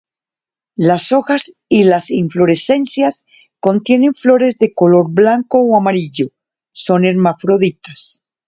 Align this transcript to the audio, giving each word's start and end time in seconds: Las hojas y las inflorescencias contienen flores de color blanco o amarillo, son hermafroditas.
Las 0.79 1.11
hojas 1.11 1.53
y 1.69 1.83
las 1.83 2.09
inflorescencias 2.09 3.23
contienen 3.59 4.15
flores 4.15 4.57
de 4.57 4.73
color 4.73 5.11
blanco 5.11 5.59
o 5.61 5.77
amarillo, 5.77 6.29
son 6.71 7.05
hermafroditas. 7.05 8.23